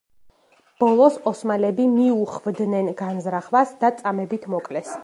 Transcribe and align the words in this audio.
ბოლოს 0.83 1.19
ოსმალები 1.31 1.87
მიუხვდნენ 1.93 2.91
განზრახვას 3.05 3.79
და 3.85 3.95
წამებით 4.03 4.53
მოკლეს. 4.57 4.95